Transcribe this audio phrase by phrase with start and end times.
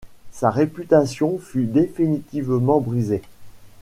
[0.31, 3.21] Sa réputation fut définitivement brisée.